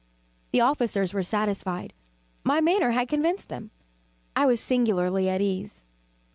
[0.51, 1.93] The officers were satisfied.
[2.43, 3.69] My manner had convinced them.
[4.35, 5.83] I was singularly at ease.